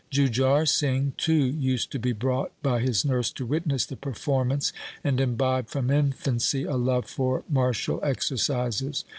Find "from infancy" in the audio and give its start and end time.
5.69-6.63